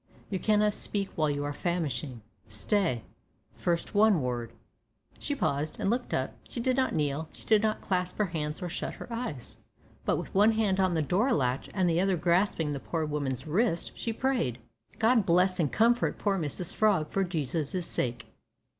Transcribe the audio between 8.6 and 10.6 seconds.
or shut her eyes, but, with one